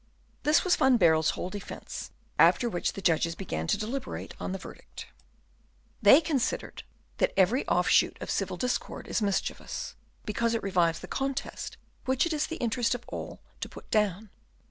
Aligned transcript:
This 0.41 0.63
was 0.63 0.77
Van 0.77 0.97
Baerle's 0.97 1.29
whole 1.37 1.51
defence; 1.51 2.09
after 2.39 2.67
which 2.67 2.93
the 2.93 3.03
judges 3.03 3.35
began 3.35 3.67
to 3.67 3.77
deliberate 3.77 4.33
on 4.39 4.51
the 4.51 4.57
verdict. 4.57 5.05
They 6.01 6.19
considered 6.21 6.81
that 7.17 7.31
every 7.37 7.67
offshoot 7.67 8.17
of 8.19 8.31
civil 8.31 8.57
discord 8.57 9.07
is 9.07 9.21
mischievous, 9.21 9.93
because 10.25 10.55
it 10.55 10.63
revives 10.63 11.01
the 11.01 11.07
contest 11.07 11.77
which 12.05 12.25
it 12.25 12.33
is 12.33 12.47
the 12.47 12.55
interest 12.55 12.95
of 12.95 13.03
all 13.09 13.41
to 13.59 13.69
put 13.69 13.91
down. 13.91 14.31